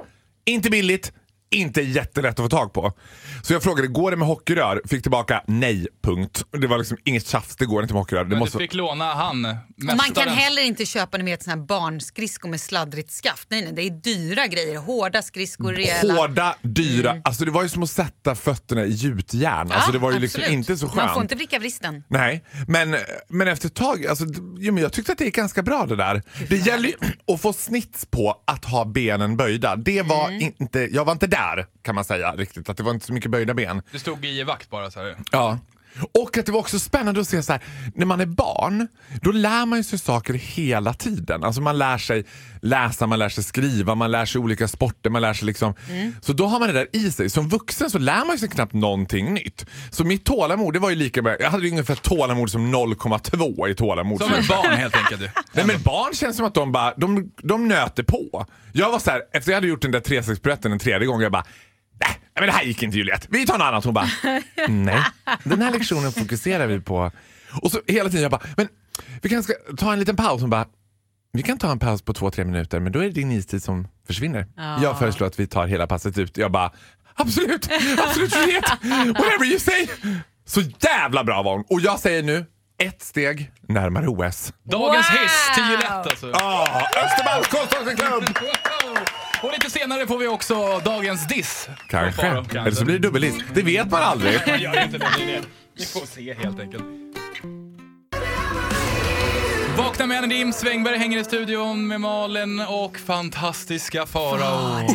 inte 0.47 0.71
billigt, 0.71 1.13
inte 1.51 1.81
jättelätt 1.83 2.39
att 2.39 2.45
få 2.45 2.49
tag 2.49 2.73
på. 2.73 2.93
Så 3.43 3.53
jag 3.53 3.63
frågade, 3.63 3.89
går 3.89 4.11
det 4.11 4.17
med 4.17 4.29
hockeyrör? 4.29 4.83
Fick 4.89 5.03
tillbaka 5.03 5.43
nej, 5.47 5.87
punkt. 6.03 6.45
Det 6.61 6.67
var 6.67 6.79
liksom 6.79 6.97
inget 7.05 7.27
tjafs, 7.27 7.57
det 7.57 7.67
går 7.67 7.83
inte 7.83 7.95
med 7.95 8.01
hockeyrör. 8.01 8.25
Det 8.25 8.37
måste... 8.37 8.59
du 8.59 8.65
fick 8.65 8.75
låna 8.75 9.15
han, 9.15 9.45
Och 9.45 9.55
man 9.79 9.89
kan 9.89 9.97
mästaren. 9.97 10.29
heller 10.29 10.63
inte 10.63 10.87
köpa 10.87 11.19
ni 11.19 11.25
vet, 11.25 11.43
såna 11.43 11.57
här 11.57 11.63
barnskridskor 11.63 12.49
med 12.49 12.61
sladdrigt 12.61 13.11
skaft. 13.13 13.47
Nej, 13.51 13.63
nej, 13.63 13.73
det 13.73 13.83
är 13.83 13.91
dyra 13.91 14.47
grejer. 14.47 14.79
Hårda 14.79 15.23
skridskor, 15.23 15.73
rejäla. 15.73 16.15
Hårda, 16.15 16.55
dyra. 16.63 17.21
Alltså 17.25 17.45
det 17.45 17.51
var 17.51 17.63
ju 17.63 17.69
som 17.69 17.83
att 17.83 17.91
sätta 17.91 18.35
fötterna 18.35 18.85
i 18.85 18.91
gjutjärn. 18.91 19.73
Alltså 19.73 19.93
det 19.93 19.99
var 19.99 20.13
ju 20.13 20.19
liksom 20.19 20.41
absolut. 20.41 20.59
inte 20.59 20.77
så 20.77 20.87
skönt. 20.89 20.97
Man 20.97 21.15
får 21.15 21.23
inte 21.23 21.35
vricka 21.35 21.59
vristen. 21.59 22.05
Nej, 22.09 22.45
men, 22.69 22.97
men 23.29 23.49
efter 23.49 23.67
ett 23.67 23.75
tag, 23.75 24.07
alltså, 24.07 24.25
jo, 24.59 24.75
men 24.75 24.83
jag 24.83 24.93
tyckte 24.93 25.13
att 25.13 25.19
det 25.19 25.27
är 25.27 25.31
ganska 25.31 25.63
bra 25.63 25.87
det 25.87 25.97
där. 25.97 26.23
Det 26.49 26.57
gäller 26.57 26.89
ju 26.89 26.95
att 27.35 27.41
få 27.41 27.53
snits 27.53 28.07
på 28.07 28.43
att 28.47 28.65
ha 28.65 28.85
benen 28.85 29.37
böjda. 29.37 29.77
Det 29.77 30.03
var 30.03 30.29
Mm. 30.29 30.53
inte, 30.61 30.81
jag 30.93 31.05
var 31.05 31.13
inte 31.13 31.27
där 31.27 31.40
kan 31.83 31.95
man 31.95 32.05
säga 32.05 32.33
riktigt. 32.33 32.69
Att 32.69 32.77
det 32.77 32.83
var 32.83 32.91
inte 32.91 33.07
så 33.07 33.13
mycket 33.13 33.31
böjda 33.31 33.55
ben. 33.55 33.83
Du 33.93 33.99
stod 33.99 34.25
i 34.25 34.43
vakt 34.43 34.71
bara 34.71 34.91
så 34.91 35.01
här. 35.01 35.17
Ja. 35.33 35.59
Och 36.13 36.39
att 36.39 36.47
det 36.47 36.53
var 36.53 36.61
också 36.61 36.79
spännande 36.79 37.21
att 37.21 37.29
se 37.29 37.43
så 37.43 37.53
här, 37.53 37.63
när 37.95 38.07
man 38.07 38.21
är 38.21 38.27
barn, 38.27 38.89
då 39.23 39.33
lär 39.33 39.67
man 39.67 39.79
ju 39.79 39.83
sig 39.83 39.99
saker 39.99 40.35
hela 40.35 40.95
tiden. 40.95 41.45
Alltså 41.45 41.61
man 41.61 41.79
lär 41.79 41.99
sig 41.99 42.25
läsa, 42.63 43.07
man 43.07 43.19
lär 43.19 43.29
sig 43.29 43.45
skriva, 43.45 43.95
man 43.95 44.11
lär 44.11 44.25
sig 44.25 44.41
olika 44.41 44.69
sporter, 44.69 45.11
man 45.11 45.23
lär 45.23 45.35
sig 45.35 45.47
liksom. 45.47 45.75
Så 46.21 46.33
då 46.33 46.47
har 46.47 46.59
man 46.59 46.69
det 46.69 46.75
där 46.75 46.89
i 46.93 47.11
sig. 47.13 47.31
Som 47.31 47.49
vuxen 47.49 47.91
så 47.91 47.99
lär 47.99 48.25
man 48.25 48.39
sig 48.39 48.49
knappt 48.49 48.73
någonting 48.73 49.35
nytt. 49.35 49.67
Så 49.91 50.05
mitt 50.05 50.25
tålamod, 50.25 50.73
det 50.73 50.79
var 50.79 50.91
ju 50.91 50.97
lika 50.97 51.23
med, 51.23 51.37
jag 51.41 51.51
hade 51.51 51.65
ju 51.65 51.71
ungefär 51.71 51.95
tålamod 51.95 52.51
som 52.51 52.75
0,2 52.75 53.69
i 53.69 53.75
tålamod. 53.75 54.23
Som 54.23 54.33
ett 54.33 54.49
barn 54.49 54.73
helt 54.73 54.97
enkelt. 54.97 55.21
Nej 55.53 55.67
men 55.67 55.83
barn 55.83 56.15
känns 56.15 56.37
som 56.37 56.47
att 56.47 56.55
de 56.55 56.73
bara, 56.73 56.95
de, 56.97 57.31
de 57.43 57.69
nöter 57.69 58.03
på. 58.03 58.47
Jag 58.73 58.91
var 58.93 58.99
så 58.99 59.11
här, 59.11 59.23
efter 59.33 59.51
jag 59.51 59.57
hade 59.57 59.67
gjort 59.69 59.83
den 59.83 59.91
där 59.91 60.01
trestegspiruetten 60.01 60.73
en 60.73 60.79
tredje 60.79 61.07
gång, 61.07 61.23
jag 61.23 61.33
bara 61.33 61.45
men 62.35 62.47
det 62.47 62.53
här 62.53 62.63
gick 62.63 62.83
inte 62.83 62.97
Juliette. 62.99 63.27
Vi 63.31 63.47
tar 63.47 63.59
något 63.59 63.65
annat. 63.65 63.85
Hon 63.85 63.95
bara, 63.95 64.11
nej. 64.69 65.03
Den 65.45 65.63
här 65.63 65.71
lektionen 65.73 66.13
fokuserar 66.13 66.67
vi 66.67 66.81
på. 66.81 67.11
Och 67.63 67.71
så 67.71 67.81
hela 67.87 68.09
tiden 68.09 68.23
jag 68.23 68.31
bara, 68.31 68.43
men 68.57 68.69
vi 69.23 69.29
kanske 69.29 69.53
ska 69.53 69.77
ta 69.77 69.93
en 69.93 69.99
liten 69.99 70.17
paus. 70.17 70.41
Hon 70.41 70.51
bara, 70.51 70.67
vi 71.33 71.43
kan 71.43 71.59
ta 71.59 71.71
en 71.71 71.79
paus 71.79 72.03
på 72.03 72.15
två, 72.15 72.31
tre 72.31 72.45
minuter 72.45 72.81
men 72.81 72.93
då 72.93 72.99
är 72.99 73.05
det 73.05 73.11
din 73.11 73.33
istid 73.33 73.63
som 73.63 73.89
försvinner. 74.07 74.47
Ja. 74.57 74.83
Jag 74.83 74.99
föreslår 74.99 75.27
att 75.27 75.41
vi 75.41 75.47
tar 75.47 75.67
hela 75.67 75.87
passet 75.87 76.19
ut. 76.19 76.37
Jag 76.37 76.53
bara, 76.53 76.71
absolut, 77.15 77.69
absolut 77.99 78.37
Juliette, 78.37 78.77
whatever 79.13 79.45
you 79.45 79.59
say. 79.59 79.89
Så 80.47 80.61
jävla 80.81 81.25
bra 81.25 81.43
var 81.43 81.53
hon. 81.53 81.65
Och 81.69 81.81
jag 81.81 81.99
säger 82.01 82.23
nu, 82.23 82.47
ett 82.79 83.03
steg 83.03 83.51
närmare 83.69 84.07
OS. 84.09 84.53
Dagens 84.63 85.11
Wow! 85.11 85.19
hiss 85.19 85.55
till 85.55 85.65
Gillette 85.65 85.89
alltså. 85.95 86.31
Ah, 86.33 86.83
Östermalms 87.05 87.47
konståkningsklubb! 87.49 88.25
Och 89.43 89.53
lite 89.53 89.71
senare 89.71 90.07
får 90.07 90.19
vi 90.19 90.27
också 90.27 90.81
dagens 90.85 91.29
diss. 91.29 91.69
Kanske. 91.89 92.23
Från 92.23 92.57
Eller 92.57 92.71
så 92.71 92.85
blir 92.85 92.95
det 92.95 93.01
dubbeldiss. 93.01 93.35
Det 93.55 93.63
vet 93.63 93.91
man 93.91 94.03
aldrig. 94.03 94.41
Man 94.47 94.61
gör 94.61 94.85
inte 94.85 94.99
det, 94.99 95.07
det 95.19 95.23
är 95.23 95.27
det. 95.27 95.43
Vi 95.79 95.85
får 95.85 96.07
se 96.07 96.35
helt 96.35 96.61
enkelt. 96.61 96.85
Vakna 99.79 100.07
med 100.07 100.29
Dim 100.29 100.53
Svängberg 100.53 100.99
hänger 100.99 101.19
i 101.19 101.25
studion 101.25 101.87
med 101.87 102.01
Malin 102.01 102.61
och 102.61 102.99
fantastiska 102.99 104.07
Farao. 104.07 104.89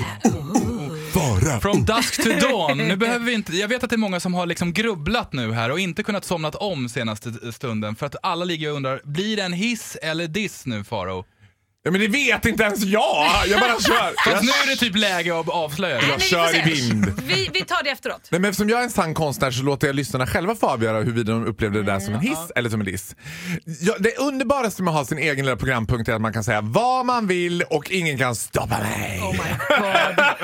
Bara. 1.14 1.60
From 1.60 1.86
dusk 1.86 2.24
to 2.24 2.30
dawn. 2.30 2.78
Nu 2.78 2.96
behöver 2.96 3.26
vi 3.26 3.34
inte, 3.34 3.58
jag 3.58 3.68
vet 3.68 3.84
att 3.84 3.90
det 3.90 3.96
är 3.96 3.98
många 3.98 4.20
som 4.20 4.34
har 4.34 4.46
liksom 4.46 4.74
grubblat 4.74 5.34
nu 5.34 5.54
här 5.54 5.72
och 5.72 5.80
inte 5.80 6.04
kunnat 6.04 6.26
somnat 6.26 6.56
om 6.56 6.90
senaste 6.90 7.52
stunden 7.52 7.96
för 7.96 8.06
att 8.06 8.16
alla 8.24 8.46
ligger 8.46 8.70
och 8.70 8.76
undrar, 8.76 9.02
blir 9.04 9.38
det 9.38 9.44
en 9.44 9.54
hiss 9.54 9.98
eller 10.02 10.28
diss 10.28 10.66
nu 10.66 10.84
Farao? 10.84 11.26
Ja, 11.86 11.92
men 11.92 12.02
det 12.02 12.08
vet 12.08 12.46
inte 12.46 12.64
ens 12.64 12.84
jag. 12.84 13.28
Jag 13.48 13.60
bara 13.60 13.80
kör. 13.80 14.30
Fast 14.32 14.44
nu 14.44 14.50
är 14.50 14.70
det 14.70 14.76
typ 14.76 14.96
läge 14.96 15.40
att 15.40 15.50
avslöja 15.50 15.96
jag 15.96 16.02
Nej, 16.08 16.16
vi 16.20 16.24
kör 16.24 16.48
får 16.48 16.56
i 16.56 16.60
se. 16.76 16.84
vind. 16.90 17.22
Vi, 17.26 17.50
vi 17.54 17.62
tar 17.66 17.84
det 17.84 17.90
efteråt. 17.90 18.28
Nej, 18.32 18.42
men 18.42 18.50
eftersom 18.50 18.70
jag 18.70 18.80
är 18.80 18.84
en 18.84 18.90
sann 18.90 19.14
konstnär 19.14 19.52
så 19.52 19.64
låter 19.64 19.88
jag 19.88 19.96
lyssnarna 19.96 20.28
själva 20.28 20.56
få 20.56 20.68
avgöra 20.68 20.98
huruvida 20.98 21.32
de 21.34 21.46
upplevde 21.48 21.80
det 21.84 21.92
där 21.92 22.00
som 22.00 22.14
en 22.14 22.20
hiss 22.20 22.52
eller 22.56 22.70
som 22.70 22.80
en 22.80 22.86
diss. 22.86 23.16
Ja, 23.82 23.94
det 24.00 24.18
underbaraste 24.18 24.84
med 24.84 24.92
att 24.92 24.98
ha 24.98 25.06
sin 25.06 25.18
egen 25.18 25.46
lilla 25.46 25.58
programpunkt 25.58 26.10
är 26.10 26.14
att 26.14 26.22
man 26.22 26.34
kan 26.34 26.44
säga 26.44 26.62
vad 26.62 27.06
man 27.06 27.28
vill 27.28 27.62
och 27.70 27.92
ingen 27.92 28.18
kan 28.18 28.36
stoppa 28.36 28.78
mig. 28.80 29.20
Oh 29.22 29.32
my 29.32 29.38
god. 29.70 29.86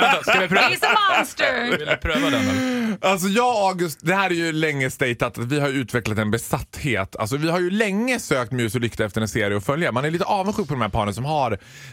Vänta, 0.01 0.23
ska 0.23 0.39
vi 0.39 0.47
pröva? 0.47 0.61
He's 0.61 0.85
a 0.85 0.97
monster! 1.17 1.77
Vill 1.77 1.87
du 1.87 1.97
pröva 1.97 2.29
den 2.29 2.49
eller? 2.49 3.11
Alltså 3.11 3.27
jag 3.27 3.55
och 3.55 3.67
August, 3.69 3.99
det 4.01 4.15
här 4.15 4.29
är 4.29 4.33
ju 4.33 4.51
länge 4.51 4.91
statat 4.91 5.37
att 5.37 5.45
vi 5.45 5.59
har 5.59 5.69
utvecklat 5.69 6.17
en 6.17 6.31
besatthet. 6.31 7.15
Alltså 7.15 7.37
vi 7.37 7.49
har 7.49 7.59
ju 7.59 7.69
länge 7.69 8.19
sökt 8.19 8.51
mus 8.51 8.75
och 8.75 8.81
lykta 8.81 9.05
efter 9.05 9.21
en 9.21 9.27
serie 9.27 9.57
att 9.57 9.65
följa. 9.65 9.91
Man 9.91 10.05
är 10.05 10.11
lite 10.11 10.25
avundsjuk 10.25 10.67
på 10.67 10.73
de 10.73 10.81
här 10.81 10.89
paren 10.89 11.13
som 11.13 11.25
har 11.25 11.30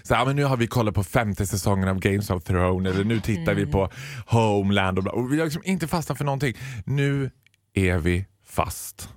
så 0.03 0.15
här, 0.15 0.27
men 0.27 0.37
nu 0.37 0.45
har 0.45 0.57
vi 0.57 0.67
kollat 0.67 0.95
på 0.95 1.05
femte 1.05 1.47
säsongen 1.47 1.89
av 1.89 1.99
Games 1.99 2.31
of 2.31 2.45
Thrones 2.45 2.95
eller 2.95 3.05
nu 3.05 3.21
tittar 3.21 3.55
vi 3.55 3.67
på 3.67 3.91
Homeland 4.27 4.99
och, 4.99 5.05
bla. 5.05 5.13
och 5.13 5.33
vi 5.33 5.39
har 5.39 5.45
liksom 5.45 5.63
inte 5.65 5.89
fastnat 5.89 6.19
för 6.19 6.25
någonting. 6.25 6.55
Nu 6.85 7.31
är 7.75 7.99
vi 7.99 8.27
fast 8.47 9.09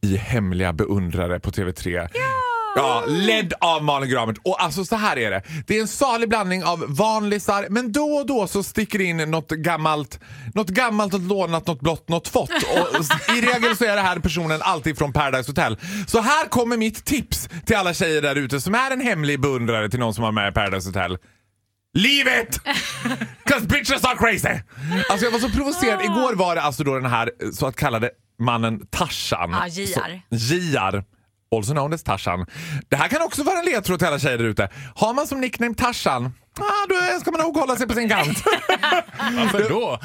i 0.00 0.16
Hemliga 0.16 0.72
beundrare 0.72 1.40
på 1.40 1.50
TV3. 1.50 2.08
Ja, 2.74 3.04
ledd 3.06 3.52
av 3.60 3.84
Malin 3.84 4.10
Gramer. 4.10 4.36
Och 4.42 4.62
alltså 4.62 4.84
så 4.84 4.96
här 4.96 5.18
är 5.18 5.30
det. 5.30 5.42
Det 5.66 5.76
är 5.76 5.80
en 5.80 5.88
salig 5.88 6.28
blandning 6.28 6.64
av 6.64 6.84
vanlisar 6.88 7.66
men 7.70 7.92
då 7.92 8.04
och 8.04 8.26
då 8.26 8.46
så 8.46 8.62
sticker 8.62 9.00
in 9.00 9.16
något 9.16 9.50
gammalt, 9.50 10.20
något 10.54 10.68
gammalt, 10.68 11.12
något 11.12 11.22
lånat, 11.22 11.66
något 11.66 11.80
blått, 11.80 12.08
något 12.08 12.28
fått. 12.28 12.50
Och 12.50 13.34
i 13.36 13.40
regel 13.40 13.76
så 13.76 13.84
är 13.84 13.96
det 13.96 14.02
här 14.02 14.18
personen 14.18 14.62
alltid 14.62 14.98
från 14.98 15.12
Paradise 15.12 15.50
Hotel. 15.50 15.78
Så 16.06 16.20
här 16.20 16.48
kommer 16.48 16.76
mitt 16.76 17.04
tips 17.04 17.48
till 17.66 17.76
alla 17.76 17.94
tjejer 17.94 18.22
där 18.22 18.36
ute 18.36 18.60
som 18.60 18.74
är 18.74 18.90
en 18.90 19.00
hemlig 19.00 19.40
beundrare 19.40 19.88
till 19.88 20.00
någon 20.00 20.14
som 20.14 20.24
var 20.24 20.32
med 20.32 20.48
i 20.50 20.52
Paradise 20.52 20.88
Hotel. 20.88 21.18
Leave 21.96 22.42
it! 22.42 22.60
Cause 23.44 23.66
bitches 23.66 24.04
are 24.04 24.16
crazy! 24.16 24.60
Alltså 25.10 25.26
jag 25.26 25.32
var 25.32 25.38
så 25.38 25.50
provocerad. 25.50 26.04
Igår 26.04 26.34
var 26.34 26.54
det 26.54 26.62
alltså 26.62 26.84
då 26.84 26.94
den 26.94 27.10
här 27.10 27.30
så 27.52 27.66
att 27.66 27.76
kallade 27.76 28.10
mannen 28.38 28.86
Tarzan. 28.90 29.50
Ja, 29.50 29.66
J.R.. 29.68 30.22
J.R. 30.30 31.04
Also 31.56 31.72
known 31.72 31.92
as 31.92 32.02
Tarzan. 32.02 32.46
Det 32.88 32.96
här 32.96 33.08
kan 33.08 33.22
också 33.22 33.42
vara 33.42 33.58
en 33.58 33.64
ledtråd 33.64 33.98
till 33.98 34.08
alla 34.08 34.18
tjejer 34.18 34.38
där 34.38 34.44
ute. 34.44 34.68
Har 34.94 35.14
man 35.14 35.26
som 35.26 35.40
nickname 35.40 35.74
Tarzan, 35.74 36.32
ah, 36.58 36.86
då 36.88 37.20
ska 37.20 37.30
man 37.30 37.40
nog 37.40 37.56
hålla 37.56 37.76
sig 37.76 37.86
på 37.86 37.94
sin 37.94 38.08
kant. 38.08 38.38
Varför 39.18 39.68
då? 39.68 39.98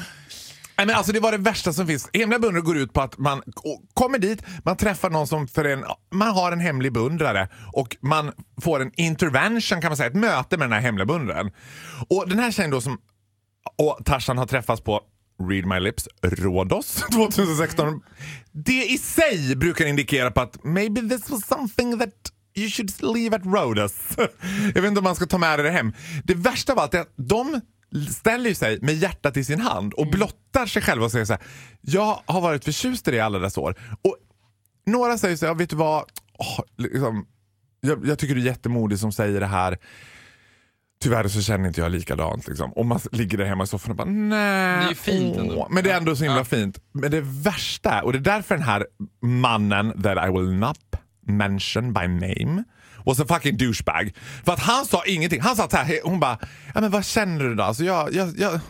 Nej, 0.80 0.86
men 0.86 0.96
alltså 0.96 1.12
det 1.12 1.20
var 1.20 1.32
det 1.32 1.38
värsta 1.38 1.72
som 1.72 1.86
finns. 1.86 2.10
Hemliga 2.12 2.38
beundrare 2.38 2.62
går 2.62 2.76
ut 2.76 2.92
på 2.92 3.00
att 3.00 3.18
man 3.18 3.42
kommer 3.94 4.18
dit, 4.18 4.42
man 4.64 4.76
träffar 4.76 5.10
någon 5.10 5.26
som 5.26 5.48
för 5.48 5.64
en, 5.64 5.84
man 6.14 6.28
har 6.28 6.52
en 6.52 6.60
hemlig 6.60 6.92
beundrare 6.92 7.48
och 7.72 7.96
man 8.00 8.32
får 8.62 8.82
en 8.82 8.90
intervention 8.96 9.80
kan 9.80 9.90
man 9.90 9.96
säga, 9.96 10.06
ett 10.06 10.16
möte 10.16 10.56
med 10.56 10.68
den 10.68 10.72
här 10.72 10.80
hemliga 10.80 11.06
beundraren. 11.06 11.50
Och 12.08 12.28
den 12.28 12.38
här 12.38 12.50
tjejen 12.50 12.70
då 12.70 12.80
som 12.80 12.98
och 13.78 13.98
Tarzan 14.04 14.38
har 14.38 14.46
träffats 14.46 14.82
på 14.82 15.00
Read 15.40 15.66
My 15.66 15.80
Lips, 15.80 16.08
Rhodos 16.22 16.94
2016. 17.12 18.00
Det 18.52 18.84
i 18.84 18.98
sig 18.98 19.56
brukar 19.56 19.86
indikera 19.86 20.30
på 20.30 20.40
att 20.40 20.64
maybe 20.64 21.00
this 21.00 21.30
was 21.30 21.46
something 21.46 21.98
that 21.98 22.14
you 22.54 22.70
should 22.70 23.02
leave 23.02 23.36
at 23.36 23.42
Rhodos. 23.44 23.94
Jag 24.74 24.82
vet 24.82 24.88
inte 24.88 24.98
om 24.98 25.04
man 25.04 25.16
ska 25.16 25.26
ta 25.26 25.38
med 25.38 25.58
det 25.58 25.70
hem. 25.70 25.92
Det 26.24 26.34
värsta 26.34 26.72
av 26.72 26.78
allt 26.78 26.94
är 26.94 27.00
att 27.00 27.12
de 27.16 27.60
ställer 28.10 28.54
sig 28.54 28.78
med 28.80 28.94
hjärtat 28.94 29.36
i 29.36 29.44
sin 29.44 29.60
hand 29.60 29.92
och 29.94 30.06
blottar 30.10 30.66
sig 30.66 30.82
själva 30.82 31.04
och 31.04 31.10
säger 31.10 31.24
så 31.24 31.32
här. 31.32 31.42
Jag 31.80 32.22
har 32.26 32.40
varit 32.40 32.64
förtjust 32.64 33.08
i 33.08 33.10
det 33.10 33.16
i 33.16 33.20
alla 33.20 33.38
dessa 33.38 33.60
år. 33.60 33.74
Och 34.02 34.16
några 34.86 35.18
säger 35.18 35.36
så 35.36 35.46
här, 35.46 35.54
vet 35.54 35.70
du 35.70 35.76
vad? 35.76 36.04
Åh, 36.38 36.60
liksom, 36.76 37.26
jag, 37.80 38.06
jag 38.06 38.18
tycker 38.18 38.34
du 38.34 38.40
är 38.40 38.44
jättemodig 38.44 38.98
som 38.98 39.12
säger 39.12 39.40
det 39.40 39.46
här. 39.46 39.78
Tyvärr 41.02 41.28
så 41.28 41.42
känner 41.42 41.68
inte 41.68 41.80
jag 41.80 41.92
likadant. 41.92 42.48
Liksom. 42.48 42.72
Och 42.72 42.86
man 42.86 43.00
ligger 43.12 43.38
där 43.38 43.44
hemma 43.44 43.64
i 43.64 43.66
soffan 43.66 43.90
och 43.90 43.96
bara 43.96 44.08
nej. 44.10 44.84
Det 44.84 44.90
är 44.90 44.94
fint 44.94 45.36
ändå. 45.36 45.54
åh." 45.54 45.66
Men 45.70 45.84
det 45.84 45.90
är 45.90 45.96
ändå 45.96 46.16
så 46.16 46.24
himla 46.24 46.38
Ja. 46.40 46.44
fint. 46.44 46.78
Men 46.92 47.10
det 47.10 47.20
värsta, 47.20 48.02
och 48.02 48.12
det 48.12 48.18
är 48.18 48.34
därför 48.34 48.54
den 48.54 48.64
här 48.64 48.86
mannen 49.22 50.02
that 50.02 50.28
I 50.28 50.30
will 50.32 50.52
not 50.52 50.78
mention 51.26 51.92
by 51.92 52.08
name 52.08 52.64
was 53.06 53.20
a 53.20 53.24
fucking 53.28 53.56
douchebag. 53.56 54.12
För 54.44 54.52
att 54.52 54.60
han 54.60 54.84
sa 54.86 55.02
ingenting. 55.06 55.40
Han 55.40 55.56
sa 55.56 55.68
så 55.70 55.76
här, 55.76 55.98
hon 56.04 56.20
bara, 56.20 56.38
ja, 56.74 56.80
men 56.80 56.90
vad 56.90 57.04
känner 57.04 57.44
du 57.44 57.54
då? 57.54 57.62
Alltså 57.62 57.84
jag, 57.84 58.14
jag, 58.14 58.38
jag, 58.38 58.60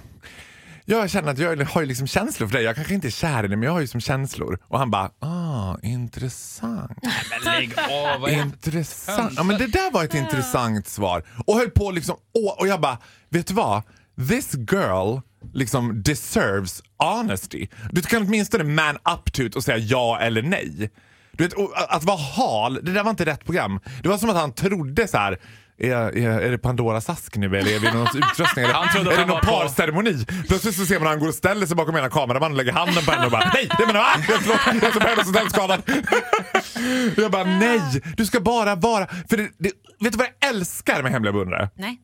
jag 0.90 1.10
känner 1.10 1.30
att 1.30 1.38
jag 1.38 1.64
har 1.64 1.80
ju 1.80 1.86
liksom 1.86 2.06
känslor 2.06 2.48
för 2.48 2.54
dig. 2.54 2.64
Jag 2.64 2.74
kanske 2.74 2.94
inte 2.94 3.08
är 3.08 3.10
kär 3.10 3.44
i 3.44 3.48
dig 3.48 3.56
men 3.56 3.62
jag 3.62 3.72
har 3.72 3.80
ju 3.80 3.86
som 3.86 4.00
känslor. 4.00 4.58
Och 4.62 4.78
han 4.78 4.90
bara, 4.90 5.10
ah 5.18 5.76
intressant. 5.82 6.98
Men 7.30 7.54
lägg 7.54 7.72
av. 7.90 8.28
Intressant. 8.28 9.32
Ja, 9.36 9.42
men 9.42 9.58
det 9.58 9.66
där 9.66 9.90
var 9.90 10.04
ett 10.04 10.14
intressant 10.14 10.88
svar. 10.88 11.24
Och 11.46 11.54
höll 11.54 11.70
på 11.70 11.90
liksom, 11.90 12.16
och, 12.34 12.60
och 12.60 12.68
jag 12.68 12.80
bara, 12.80 12.98
vet 13.28 13.46
du 13.46 13.54
vad? 13.54 13.82
This 14.28 14.54
girl 14.54 15.18
liksom 15.52 16.02
deserves 16.02 16.82
honesty. 16.98 17.66
Du 17.92 18.02
kan 18.02 18.22
åtminstone 18.22 18.64
man 18.64 18.96
up 18.96 19.32
to 19.32 19.42
it 19.42 19.56
och 19.56 19.64
säga 19.64 19.78
ja 19.78 20.18
eller 20.20 20.42
nej. 20.42 20.90
Du 21.32 21.44
vet, 21.44 21.54
att 21.88 22.04
vara 22.04 22.16
hal, 22.16 22.80
det 22.82 22.92
där 22.92 23.02
var 23.02 23.10
inte 23.10 23.26
rätt 23.26 23.44
program. 23.44 23.80
Det 24.02 24.08
var 24.08 24.18
som 24.18 24.30
att 24.30 24.36
han 24.36 24.52
trodde 24.52 25.08
så 25.08 25.16
här. 25.16 25.38
Är, 25.80 26.16
är, 26.18 26.40
är 26.40 26.50
det 26.50 26.58
Pandoras 26.58 27.08
ask 27.10 27.36
nu 27.36 27.46
eller 27.46 27.74
är 27.74 27.78
vi 27.78 27.92
någon 27.92 28.06
utrustning? 28.14 28.64
Eller, 28.64 28.74
Han 28.74 28.88
trodde 28.88 29.10
att 29.10 29.16
är 29.16 29.20
det 29.20 29.26
någon 29.26 29.40
på- 29.40 29.46
parceremoni? 29.46 30.24
Plötsligt 30.48 30.74
så 30.76 30.86
ser 30.86 30.98
man 30.98 31.08
han 31.08 31.18
går 31.20 31.28
och 31.28 31.34
ställer 31.34 31.66
sig 31.66 31.76
bakom 31.76 31.96
ena 31.96 32.08
kameramannen 32.08 32.52
och 32.52 32.56
lägger 32.64 32.72
handen 32.72 33.04
på 33.04 33.10
henne 33.12 33.24
och 33.24 33.30
bara 33.32 33.50
nej, 33.54 33.68
det 33.78 33.86
menar 33.86 34.00
jag, 34.00 34.24
förlåt, 34.40 34.60
jag 34.66 34.84
är 34.84 35.24
så 35.24 35.32
hörselskadad. 35.32 35.82
Jag 37.16 37.30
bara 37.30 37.44
nej, 37.44 37.80
du 38.16 38.26
ska 38.26 38.40
bara 38.40 38.74
vara... 38.74 39.06
För 39.06 39.36
det, 39.36 39.48
det, 39.58 39.70
vet 40.00 40.12
du 40.12 40.18
vad 40.18 40.26
jag 40.40 40.50
älskar 40.50 41.02
med 41.02 41.12
hemliga 41.12 41.32
beundrare? 41.32 41.70
Nej. 41.76 41.98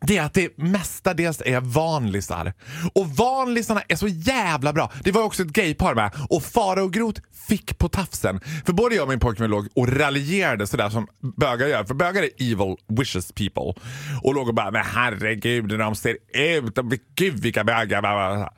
Det 0.00 0.16
är 0.16 0.22
att 0.22 0.34
det 0.34 0.58
mestadels 0.58 1.42
är 1.44 1.60
vanlisar. 1.60 2.52
Och 2.94 3.06
vanlisarna 3.06 3.82
är 3.88 3.96
så 3.96 4.08
jävla 4.08 4.72
bra. 4.72 4.92
Det 5.04 5.12
var 5.12 5.22
också 5.22 5.42
ett 5.42 5.48
gaypar 5.48 5.94
med. 5.94 6.10
Och 6.30 6.42
Farao 6.42 6.84
och 6.84 6.92
Groth 6.92 7.20
fick 7.48 7.78
på 7.78 7.88
tafsen. 7.88 8.40
För 8.66 8.72
både 8.72 8.94
jag 8.94 9.02
och 9.02 9.08
min 9.08 9.20
pojkvän 9.20 9.50
låg 9.50 9.68
och 9.74 9.88
raljerade 9.88 10.66
sådär 10.66 10.90
som 10.90 11.06
bögar 11.36 11.66
gör. 11.66 11.84
För 11.84 11.94
bögar 11.94 12.22
är 12.22 12.30
evil 12.38 12.76
wishes 12.88 13.32
people. 13.32 13.82
Och 14.22 14.34
låg 14.34 14.48
och 14.48 14.54
bara 14.54 14.70
men 14.70 14.84
herregud 14.84 15.72
hur 15.72 15.78
de 15.78 15.94
ser 15.94 16.16
ut. 16.34 16.78
Och 16.78 16.84
Gud 17.14 17.40
vilka 17.40 17.64
bögar. 17.64 18.50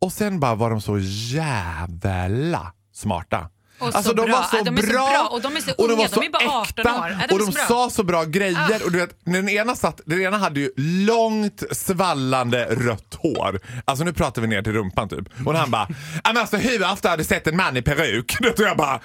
Och 0.00 0.12
sen 0.12 0.40
bara 0.40 0.54
var 0.54 0.70
de 0.70 0.80
så 0.80 0.98
jävla 1.34 2.72
smarta. 2.92 3.50
Och 3.78 3.86
alltså 3.86 4.02
så 4.02 4.12
de 4.12 4.26
bra. 4.26 4.36
var 4.36 4.42
så 4.58 4.64
de 4.64 4.78
är 4.78 4.82
så 4.82 4.88
bra, 4.88 5.08
bra 5.10 5.28
och 5.32 5.40
de 5.42 5.56
är 5.56 5.60
så 5.60 5.70
och 5.70 5.88
de 5.88 5.94
unga. 5.94 6.02
var 6.02 6.08
så 6.08 6.20
De 6.20 6.26
är 6.26 6.30
bara 6.30 6.50
18 6.60 6.68
äkta 6.86 7.00
år. 7.00 7.08
Ja, 7.20 7.26
de 7.28 7.34
och 7.34 7.38
de 7.40 7.50
bra. 7.50 7.64
sa 7.68 7.90
så 7.90 8.02
bra 8.02 8.24
grejer. 8.24 8.84
Och 8.84 8.92
du 8.92 8.98
vet, 8.98 9.16
den, 9.24 9.48
ena 9.48 9.76
satt, 9.76 10.00
den 10.06 10.20
ena 10.20 10.38
hade 10.38 10.60
ju 10.60 10.70
långt 10.76 11.62
svallande 11.72 12.64
rött 12.64 13.14
hår. 13.14 13.60
Alltså 13.84 14.04
nu 14.04 14.12
pratar 14.12 14.42
vi 14.42 14.48
ner 14.48 14.62
till 14.62 14.72
rumpan 14.72 15.08
typ. 15.08 15.46
Och 15.46 15.54
han 15.54 15.70
bara, 15.70 15.86
"Ja, 16.24 16.32
men 16.32 16.36
alltså 16.36 16.56
hur 16.56 16.92
ofta 16.92 17.10
har 17.10 17.16
du 17.16 17.24
sett 17.24 17.46
en 17.46 17.56
man 17.56 17.76
i 17.76 17.82
peruk? 17.82 18.36
Tror 18.56 18.68
jag 18.68 18.76
bara, 18.76 19.00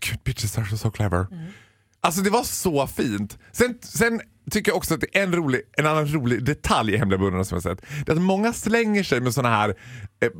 gud 0.00 0.20
bitches 0.24 0.58
are 0.58 0.76
so 0.76 0.90
clever. 0.90 1.26
Alltså 2.04 2.20
det 2.20 2.30
var 2.30 2.44
så 2.44 2.86
fint. 2.86 3.38
Sen, 3.52 3.74
sen 3.82 4.20
tycker 4.50 4.74
också 4.74 4.94
att 4.94 5.00
det 5.00 5.18
är 5.18 5.22
en, 5.22 5.34
rolig, 5.34 5.60
en 5.76 5.86
annan 5.86 6.06
rolig 6.08 6.44
detalj 6.44 6.94
i 6.94 6.96
Hemliga 6.96 7.18
beundrarna 7.18 7.44
som 7.44 7.56
jag 7.56 7.62
sett. 7.62 7.84
Det 8.06 8.12
är 8.12 8.16
att 8.16 8.22
många 8.22 8.52
slänger 8.52 9.02
sig 9.02 9.20
med 9.20 9.34
såna 9.34 9.48
här, 9.48 9.68
eh, 9.68 9.74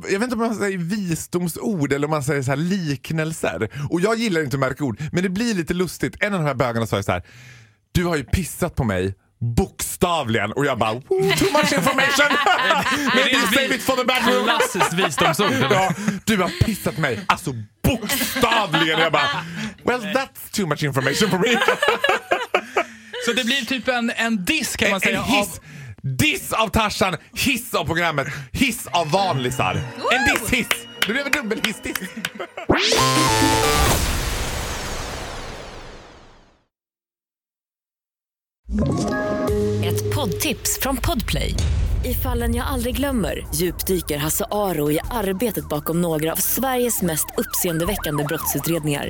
jag 0.03 0.19
vet 0.19 0.23
inte 0.23 0.33
om 0.35 0.39
man 0.39 0.55
säger 0.55 0.77
visdomsord 0.77 1.93
eller 1.93 2.07
om 2.07 2.11
man 2.11 2.23
säger 2.23 2.41
så 2.41 2.51
här 2.51 2.57
liknelser. 2.57 3.69
Och 3.89 4.01
jag 4.01 4.15
gillar 4.17 4.41
inte 4.43 4.55
att 4.55 4.59
märka 4.59 4.83
ord, 4.83 5.01
men 5.11 5.23
det 5.23 5.29
blir 5.29 5.53
lite 5.53 5.73
lustigt. 5.73 6.15
En 6.19 6.33
av 6.33 6.39
de 6.39 6.45
här 6.45 6.55
bögarna 6.55 6.85
sa 6.87 6.97
ju 6.97 7.03
så 7.03 7.11
här, 7.11 7.23
du 7.91 8.05
har 8.05 8.15
ju 8.15 8.23
pissat 8.23 8.75
på 8.75 8.83
mig 8.83 9.15
bokstavligen 9.55 10.51
och 10.51 10.65
jag 10.65 10.77
bara, 10.79 10.93
"Woo, 10.93 10.99
too 11.37 11.51
much 11.51 11.73
information! 11.73 12.37
Maybe 13.15 13.39
save 13.55 13.75
it 13.75 13.81
for 13.83 13.95
the 13.95 14.03
bedroom! 14.05 14.43
Klassiskt 14.45 14.93
visdomsord. 14.93 15.51
Ja, 15.71 15.93
du 16.25 16.37
har 16.37 16.65
pissat 16.65 16.97
mig. 16.97 17.19
Alltså 17.27 17.51
bokstavligen. 17.83 18.99
Jag 18.99 19.11
bara, 19.11 19.29
well 19.85 20.01
that's 20.01 20.51
too 20.55 20.67
much 20.67 20.83
information 20.83 21.29
for 21.29 21.37
me. 21.39 21.47
Så 23.25 23.33
det 23.33 23.43
blir 23.45 23.65
typ 23.65 23.87
en, 23.87 24.11
en 24.15 24.45
diss 24.45 24.75
kan 24.75 24.89
man 24.89 24.95
En, 24.95 25.01
säga. 25.01 25.17
en 25.17 25.23
hiss. 25.23 25.59
Diss 26.01 26.53
av 26.53 26.67
Tarzan, 26.67 27.15
hiss 27.33 27.73
av 27.73 27.85
programmet, 27.85 28.27
hiss 28.51 28.87
av 28.91 29.11
vanlisar. 29.11 29.75
En 30.13 30.33
diss-hiss. 30.33 30.67
Det 31.07 31.13
blev 31.13 31.25
en 31.25 31.31
dubbelhiss-diss. 31.31 31.97
Ett 39.83 40.15
poddtips 40.15 40.79
från 40.81 40.97
Podplay. 40.97 41.55
I 42.05 42.13
fallen 42.13 42.55
jag 42.55 42.67
aldrig 42.67 42.95
glömmer 42.97 43.47
djupdyker 43.55 44.17
Hasse 44.17 44.45
Aro 44.51 44.91
i 44.91 44.99
arbetet 45.11 45.69
bakom 45.69 46.01
några 46.01 46.31
av 46.31 46.35
Sveriges 46.35 47.01
mest 47.01 47.25
uppseendeväckande 47.37 48.23
brottsutredningar. 48.23 49.09